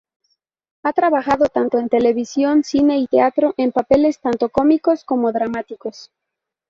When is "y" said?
2.97-3.05